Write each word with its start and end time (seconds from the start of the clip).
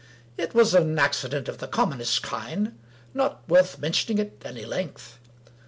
It 0.35 0.55
was 0.55 0.73
an 0.73 0.95
acci 0.97 1.29
dent 1.29 1.47
of 1.47 1.59
the 1.59 1.67
commonest 1.67 2.23
kind— 2.23 2.75
^not 3.15 3.35
worth 3.47 3.77
mentioning 3.77 4.19
at 4.19 4.31
any 4.43 4.65
length. 4.65 5.19